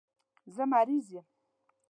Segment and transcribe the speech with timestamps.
[0.55, 1.25] زه مریض یم.